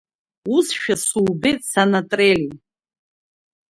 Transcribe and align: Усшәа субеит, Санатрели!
Усшәа 0.55 0.95
субеит, 1.07 1.61
Санатрели! 1.71 2.51